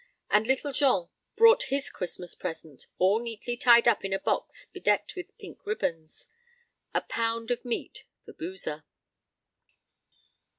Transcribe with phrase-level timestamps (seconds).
[0.31, 5.13] And Little Jean brought his Xmas present all neatly tied up in a box bedecked
[5.15, 6.25] with pink ribbons
[6.91, 8.83] a pound of meat for Boozer.